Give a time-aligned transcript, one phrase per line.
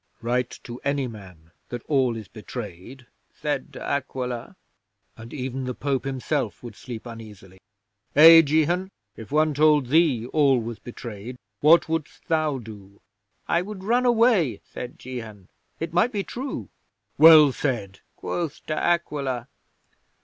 [0.23, 4.55] '"Write to any man that all is betrayed," said De Aquila,
[5.15, 7.59] "and even the Pope himself would sleep uneasily.
[8.15, 8.89] Eh, Jehan?
[9.15, 12.99] If one told thee all was betrayed, what wouldst thou do?"
[13.47, 15.49] '"I would run away," said Jehan.
[15.79, 16.69] "it might be true."
[17.19, 19.49] '"Well said," quoth De Aquila.